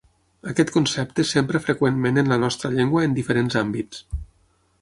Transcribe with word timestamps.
Aquest 0.51 0.71
concepte 0.77 1.25
s'empra 1.33 1.61
freqüentment 1.67 2.19
en 2.23 2.35
la 2.35 2.39
nostra 2.47 2.75
llengua 2.79 3.07
en 3.11 3.17
diferents 3.23 3.63
àmbits. 3.65 4.05